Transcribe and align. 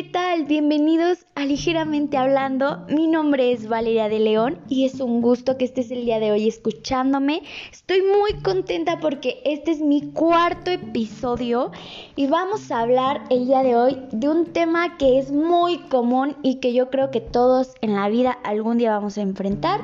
¿qué 0.00 0.08
tal? 0.08 0.46
Bienvenidos 0.46 1.26
a 1.34 1.44
Ligeramente 1.44 2.16
Hablando. 2.16 2.86
Mi 2.88 3.06
nombre 3.06 3.52
es 3.52 3.68
Valeria 3.68 4.08
de 4.08 4.18
León 4.18 4.58
y 4.66 4.86
es 4.86 4.98
un 4.98 5.20
gusto 5.20 5.58
que 5.58 5.66
estés 5.66 5.90
el 5.90 6.06
día 6.06 6.18
de 6.18 6.32
hoy 6.32 6.48
escuchándome. 6.48 7.42
Estoy 7.70 8.00
muy 8.00 8.40
contenta 8.42 8.98
porque 8.98 9.42
este 9.44 9.72
es 9.72 9.82
mi 9.82 10.10
cuarto 10.12 10.70
episodio 10.70 11.70
y 12.16 12.28
vamos 12.28 12.70
a 12.70 12.80
hablar 12.80 13.24
el 13.28 13.44
día 13.44 13.62
de 13.62 13.76
hoy 13.76 13.98
de 14.10 14.30
un 14.30 14.46
tema 14.46 14.96
que 14.96 15.18
es 15.18 15.32
muy 15.32 15.76
común 15.90 16.34
y 16.42 16.60
que 16.60 16.72
yo 16.72 16.88
creo 16.88 17.10
que 17.10 17.20
todos 17.20 17.74
en 17.82 17.94
la 17.94 18.08
vida 18.08 18.38
algún 18.42 18.78
día 18.78 18.92
vamos 18.92 19.18
a 19.18 19.20
enfrentar 19.20 19.82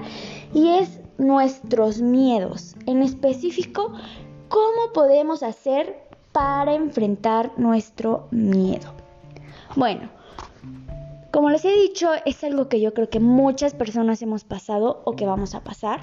y 0.54 0.79
es 0.79 0.98
nuestros 1.18 2.00
miedos. 2.00 2.75
En 2.86 3.03
específico, 3.03 3.93
¿cómo 4.48 4.94
podemos 4.94 5.43
hacer 5.43 5.94
para 6.32 6.72
enfrentar 6.72 7.53
nuestro 7.58 8.29
miedo? 8.30 9.05
Bueno, 9.76 10.08
como 11.30 11.50
les 11.50 11.66
he 11.66 11.72
dicho, 11.72 12.08
es 12.25 12.43
algo 12.44 12.66
que 12.71 12.80
yo 12.80 12.94
creo 12.94 13.11
que 13.11 13.21
muchas 13.21 13.75
personas 13.75 14.22
hemos 14.22 14.44
pasado 14.44 15.02
o 15.04 15.16
que 15.16 15.26
vamos 15.26 15.54
a 15.54 15.62
pasar. 15.62 16.00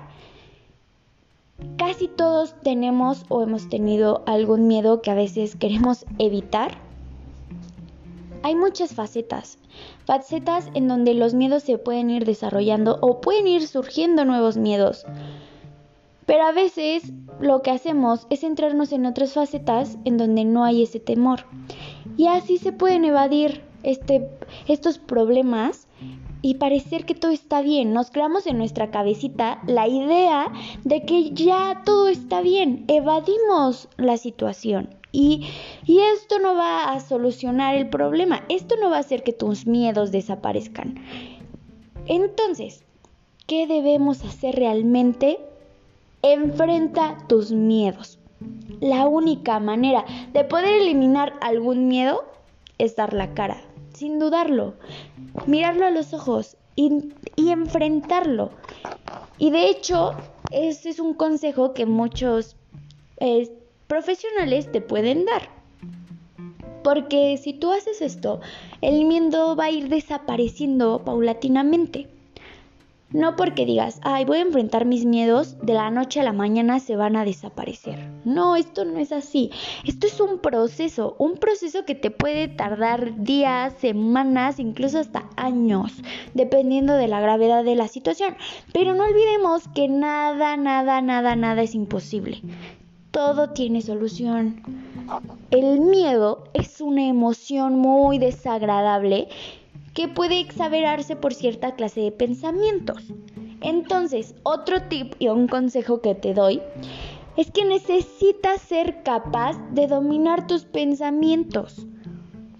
Casi 1.77 2.08
todos 2.08 2.54
tenemos 2.62 3.26
o 3.30 3.41
hemos 3.41 3.70
tenido 3.70 4.22
algún 4.27 4.68
miedo 4.68 5.02
que 5.02 5.09
a 5.09 5.16
veces 5.16 5.55
queremos 5.55 6.05
evitar. 6.20 6.77
Hay 8.44 8.54
muchas 8.54 8.94
facetas, 8.94 9.58
facetas 10.05 10.70
en 10.76 10.88
donde 10.88 11.16
los 11.16 11.34
miedos 11.34 11.63
se 11.63 11.80
pueden 11.80 12.12
ir 12.12 12.26
desarrollando 12.26 12.99
o 13.02 13.21
pueden 13.21 13.48
ir 13.48 13.68
surgiendo 13.68 14.24
nuevos 14.24 14.55
miedos. 14.55 15.04
Pero 16.27 16.44
a 16.44 16.52
veces 16.52 17.12
lo 17.40 17.63
que 17.63 17.71
hacemos 17.71 18.27
es 18.30 18.41
centrarnos 18.41 18.91
en 18.91 19.08
otras 19.08 19.34
facetas 19.34 19.98
en 20.05 20.18
donde 20.18 20.46
no 20.46 20.63
hay 20.63 20.84
ese 20.84 20.99
temor. 20.99 21.46
Y 22.18 22.28
así 22.28 22.58
se 22.58 22.72
pueden 22.72 23.06
evadir 23.06 23.62
este, 23.84 24.30
estos 24.68 24.98
problemas 24.98 25.88
y 26.42 26.56
parecer 26.56 27.06
que 27.06 27.16
todo 27.16 27.32
está 27.32 27.62
bien. 27.62 27.94
Nos 27.94 28.12
creamos 28.12 28.46
en 28.48 28.58
nuestra 28.58 28.92
cabecita 28.92 29.62
la 29.66 29.88
idea 29.88 30.52
de 30.84 31.04
que 31.06 31.32
ya 31.32 31.82
todo 31.86 32.10
está 32.10 32.41
bien. 32.41 32.86
Evadimos 32.88 33.88
la 33.98 34.18
situación. 34.18 34.90
Y, 35.12 35.48
y, 35.86 36.00
esto 36.00 36.40
no 36.40 36.56
va 36.56 36.91
a 36.91 37.00
solucionar 37.00 37.76
el 37.76 37.88
problema. 37.88 38.44
Esto 38.50 38.76
no 38.82 38.90
va 38.90 38.98
a 38.98 39.02
hacer 39.02 39.22
que 39.24 39.32
tus 39.32 39.68
miedos 39.68 40.12
desaparezcan. 40.12 40.96
Entonces, 42.08 42.84
¿qué 43.46 43.68
debemos 43.68 44.26
hacer 44.26 44.56
realmente? 44.56 45.40
Enfrenta 46.24 47.20
tus 47.28 47.52
miedos. 47.52 48.18
La 48.84 49.07
única 49.07 49.62
manera 49.62 50.03
de 50.34 50.43
poder 50.43 50.81
eliminar 50.81 51.35
algún 51.39 51.87
miedo 51.87 52.26
es 52.77 52.98
dar 52.98 53.13
la 53.13 53.34
cara, 53.34 53.62
sin 53.93 54.20
dudarlo, 54.20 54.73
mirarlo 55.48 55.85
a 55.85 55.89
los 55.89 56.13
ojos 56.13 56.57
y, 56.76 56.91
enfrentarlo. 57.37 58.49
Y 59.37 59.51
de 59.51 59.70
hecho, 59.70 60.15
ese 60.51 60.89
es 60.89 60.99
un 60.99 61.13
consejo 61.13 61.73
que 61.73 61.85
muchos 61.85 62.57
eh, 63.21 63.49
profesionales 63.87 64.69
te 64.69 64.81
pueden 64.81 65.23
dar. 65.23 65.44
Porque 66.84 67.38
si 67.38 67.53
tú 67.53 67.72
haces 67.72 68.01
esto, 68.01 68.41
el 68.81 69.06
miedo 69.06 69.56
va 69.56 69.67
a 69.67 69.72
ir 69.72 69.88
desapareciendo 69.88 71.03
paulatinamente. 71.06 72.09
No 73.14 73.36
porque 73.36 73.68
digas, 73.68 74.00
ay, 74.02 74.25
voy 74.25 74.40
a 74.40 74.42
enfrentar 74.42 74.86
mis 74.86 75.06
miedos, 75.06 75.56
de 75.62 75.74
la 75.74 75.92
noche 75.92 76.19
a 76.19 76.24
la 76.24 76.34
mañana 76.34 76.80
se 76.80 76.96
van 76.96 77.16
a 77.16 77.24
desaparecer. 77.24 78.00
No, 78.25 78.56
esto 78.56 78.86
no 78.86 78.97
es 78.97 79.12
así. 79.12 79.52
Esto 79.86 80.08
es 80.08 80.19
un 80.19 80.40
proceso, 80.40 81.16
un 81.19 81.38
proceso 81.38 81.86
que 81.86 81.94
te 81.94 82.09
puede 82.09 82.47
tardar 82.47 83.24
días, 83.24 83.74
semanas, 83.80 84.59
incluso 84.59 84.97
hasta 84.97 85.29
años, 85.35 85.91
dependiendo 86.34 86.96
de 86.96 87.07
la 87.07 87.22
gravedad 87.22 87.63
de 87.63 87.75
la 87.75 87.88
situación. 87.88 88.35
Pero 88.73 88.96
no 88.96 89.03
olvidemos 89.03 89.68
que 89.75 89.88
nada, 89.88 90.57
nada, 90.57 91.00
nada, 91.02 91.35
nada 91.35 91.62
es 91.62 91.75
imposible. 91.75 92.41
Todo 93.12 93.52
tiene 93.52 93.84
solución. 93.84 94.63
El 95.52 95.81
miedo 95.81 96.46
es 96.56 96.81
una 96.81 97.06
emoción 97.06 97.75
muy 97.75 98.18
desagradable 98.18 99.28
que 99.93 100.07
puede 100.07 100.39
exagerarse 100.39 101.15
por 101.15 101.33
cierta 101.33 101.75
clase 101.75 102.01
de 102.01 102.11
pensamientos. 102.11 103.03
Entonces, 103.61 104.35
otro 104.43 104.81
tip 104.83 105.13
y 105.19 105.29
un 105.29 105.47
consejo 105.47 106.01
que 106.01 106.15
te 106.15 106.33
doy 106.33 106.61
es 107.37 107.49
que 107.51 107.65
necesitas 107.65 108.61
ser 108.61 109.03
capaz 109.03 109.57
de 109.71 109.87
dominar 109.87 110.47
tus 110.47 110.65
pensamientos 110.65 111.85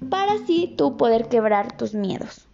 para 0.10 0.34
así 0.34 0.74
tú 0.78 0.98
poder 0.98 1.28
quebrar 1.28 1.78
tus 1.78 1.94
miedos. 1.94 2.48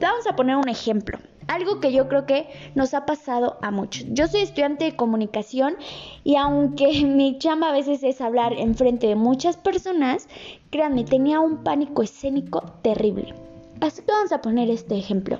Vamos 0.00 0.26
a 0.26 0.36
poner 0.36 0.56
un 0.56 0.68
ejemplo. 0.68 1.18
Algo 1.48 1.78
que 1.78 1.92
yo 1.92 2.08
creo 2.08 2.26
que 2.26 2.48
nos 2.74 2.92
ha 2.92 3.06
pasado 3.06 3.56
a 3.62 3.70
muchos. 3.70 4.04
Yo 4.08 4.26
soy 4.26 4.40
estudiante 4.40 4.84
de 4.84 4.96
comunicación 4.96 5.76
y 6.24 6.36
aunque 6.36 7.04
mi 7.04 7.38
chamba 7.38 7.68
a 7.68 7.72
veces 7.72 8.02
es 8.02 8.20
hablar 8.20 8.52
enfrente 8.52 9.06
de 9.06 9.14
muchas 9.14 9.56
personas, 9.56 10.28
créanme, 10.70 11.04
tenía 11.04 11.40
un 11.40 11.62
pánico 11.62 12.02
escénico 12.02 12.62
terrible. 12.82 13.45
Así 13.80 14.02
que 14.02 14.12
vamos 14.12 14.32
a 14.32 14.40
poner 14.40 14.70
este 14.70 14.96
ejemplo. 14.96 15.38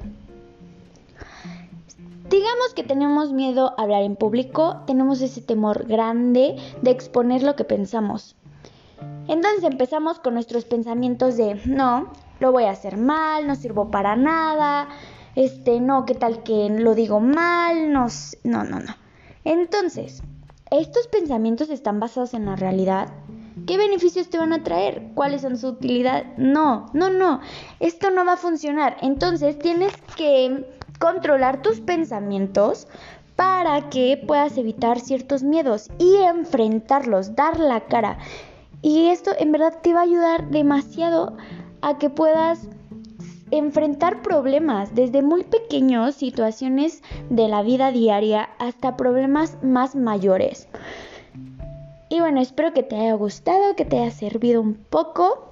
Digamos 2.29 2.75
que 2.75 2.83
tenemos 2.83 3.33
miedo 3.33 3.75
a 3.79 3.83
hablar 3.83 4.03
en 4.03 4.17
público, 4.17 4.83
tenemos 4.87 5.21
ese 5.21 5.41
temor 5.41 5.87
grande 5.87 6.57
de 6.83 6.91
exponer 6.91 7.43
lo 7.43 7.55
que 7.55 7.65
pensamos. 7.65 8.35
Entonces 9.29 9.63
empezamos 9.63 10.19
con 10.19 10.35
nuestros 10.35 10.65
pensamientos 10.65 11.37
de, 11.37 11.61
no, 11.67 12.11
lo 12.41 12.53
voy 12.53 12.65
a 12.65 12.71
hacer 12.71 12.97
mal, 12.97 13.47
no 13.47 13.55
sirvo 13.55 13.91
para 13.91 14.17
nada, 14.17 14.89
este, 15.37 15.81
no, 15.81 16.05
qué 16.05 16.15
tal 16.15 16.43
que 16.43 16.69
lo 16.69 16.95
digo 16.95 17.21
mal, 17.21 17.93
no, 17.93 18.07
no, 18.43 18.65
no, 18.65 18.81
no. 18.81 18.95
Entonces, 19.45 20.23
estos 20.71 21.07
pensamientos 21.07 21.71
están 21.71 22.01
basados 22.01 22.35
en 22.35 22.47
la 22.47 22.57
realidad 22.57 23.09
¿Qué 23.65 23.79
beneficios 23.79 24.29
te 24.29 24.37
van 24.37 24.53
a 24.53 24.63
traer? 24.63 25.13
¿Cuáles 25.15 25.41
son 25.41 25.57
su 25.57 25.69
utilidad? 25.69 26.27
No, 26.37 26.91
no, 26.93 27.09
no. 27.09 27.41
Esto 27.81 28.11
no 28.11 28.27
va 28.27 28.35
a 28.35 28.37
funcionar. 28.37 28.99
Entonces 29.01 29.59
tienes 29.59 29.95
que 30.15 30.67
controlar 30.99 31.63
tus 31.63 31.81
pensamientos 31.81 32.87
para 33.35 33.89
que 33.89 34.23
puedas 34.27 34.59
evitar 34.59 35.01
ciertos 35.01 35.43
miedos 35.43 35.91
y 35.99 36.17
enfrentarlos, 36.17 37.35
dar 37.35 37.59
la 37.59 37.81
cara. 37.81 38.19
Y 38.83 39.07
esto 39.07 39.31
en 39.39 39.53
verdad 39.53 39.79
te 39.83 39.95
va 39.95 40.01
a 40.01 40.05
ayudar 40.05 40.51
demasiado 40.51 41.37
a 41.81 41.97
que 41.97 42.11
puedas 42.11 42.69
enfrentar 43.51 44.21
problemas 44.21 44.95
desde 44.95 45.23
muy 45.23 45.45
pequeños, 45.45 46.15
situaciones 46.17 47.03
de 47.31 47.49
la 47.49 47.63
vida 47.63 47.91
diaria, 47.91 48.51
hasta 48.59 48.97
problemas 48.97 49.57
más 49.63 49.95
mayores. 49.97 50.69
Y 52.09 52.21
bueno, 52.21 52.41
espero 52.41 52.73
que 52.73 52.83
te 52.83 52.97
haya 52.97 53.15
gustado, 53.15 53.75
que 53.75 53.85
te 53.85 53.99
haya 53.99 54.11
servido 54.11 54.61
un 54.61 54.75
poco. 54.75 55.51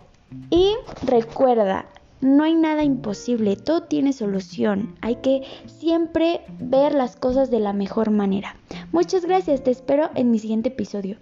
Y 0.50 0.74
recuerda, 1.04 1.86
no 2.20 2.44
hay 2.44 2.54
nada 2.54 2.82
imposible, 2.82 3.56
todo 3.56 3.82
tiene 3.82 4.12
solución. 4.12 4.96
Hay 5.00 5.16
que 5.16 5.42
siempre 5.66 6.40
ver 6.58 6.94
las 6.94 7.16
cosas 7.16 7.50
de 7.50 7.60
la 7.60 7.72
mejor 7.72 8.10
manera. 8.10 8.56
Muchas 8.92 9.24
gracias, 9.24 9.62
te 9.62 9.70
espero 9.70 10.10
en 10.14 10.30
mi 10.30 10.38
siguiente 10.38 10.70
episodio. 10.70 11.16